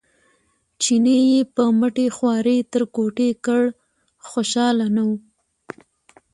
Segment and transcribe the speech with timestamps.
[0.81, 3.63] چیني یې په مټې خوارۍ تر کوټې کړ
[4.29, 5.09] خوشاله نه و.